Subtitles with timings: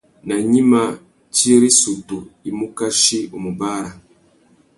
[0.27, 0.83] Nà gnïma,
[1.33, 2.17] tsi râ issutu
[2.47, 3.91] i mù kachi u mù bàrrâ.